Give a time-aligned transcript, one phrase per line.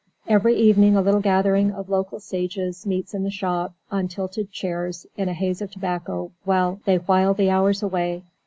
[0.27, 5.05] Every evening a little gathering of local sages meets in the shop; on tilted chairs,
[5.15, 8.23] in a haze of tobacco, they while the hours away.